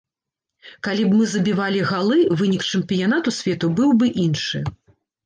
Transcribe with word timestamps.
Калі 0.85 1.03
б 1.09 1.11
мы 1.17 1.27
забівалі 1.33 1.83
галы, 1.91 2.17
вынік 2.39 2.65
чэмпіянату 2.71 3.29
свету 3.41 3.71
быў 3.81 3.93
бы 4.01 4.11
іншы. 4.25 4.65